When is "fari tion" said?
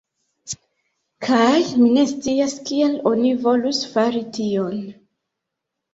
3.95-4.85